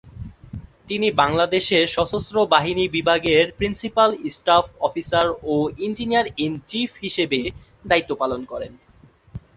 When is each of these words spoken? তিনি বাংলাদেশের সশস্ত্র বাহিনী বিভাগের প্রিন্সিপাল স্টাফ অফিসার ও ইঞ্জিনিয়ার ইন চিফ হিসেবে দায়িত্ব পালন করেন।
তিনি 0.87 1.07
বাংলাদেশের 1.21 1.85
সশস্ত্র 1.87 2.35
বাহিনী 2.53 2.83
বিভাগের 2.87 3.45
প্রিন্সিপাল 3.57 4.09
স্টাফ 4.29 4.65
অফিসার 4.81 5.27
ও 5.45 5.55
ইঞ্জিনিয়ার 5.79 6.27
ইন 6.37 6.53
চিফ 6.67 6.89
হিসেবে 7.03 7.39
দায়িত্ব 7.85 8.11
পালন 8.15 8.41
করেন। 8.45 8.73